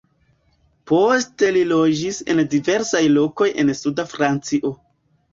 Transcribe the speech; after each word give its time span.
Poste 0.91 1.49
li 1.57 1.59
loĝis 1.71 2.17
en 2.33 2.41
diversaj 2.53 3.01
lokoj 3.17 3.49
en 3.65 3.69
suda 3.81 4.07
Francio. 4.15 4.73